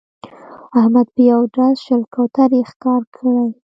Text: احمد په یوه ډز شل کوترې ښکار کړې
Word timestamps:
احمد 0.79 1.07
په 1.15 1.21
یوه 1.29 1.45
ډز 1.55 1.75
شل 1.85 2.01
کوترې 2.13 2.61
ښکار 2.71 3.01
کړې 3.15 3.45